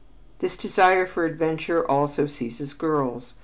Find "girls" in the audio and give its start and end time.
2.73-3.33